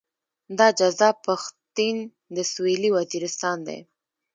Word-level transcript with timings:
دا 0.57 0.67
جذاب 0.79 1.15
پښتين 1.27 1.97
د 2.35 2.37
سويلي 2.51 2.89
وزيرستان 2.97 3.57
دی. 3.67 3.79